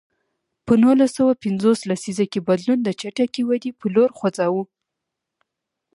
[0.65, 4.63] په نولس سوه پنځوس لسیزه کې بدلون د چټکې ودې په لور خوځاوه.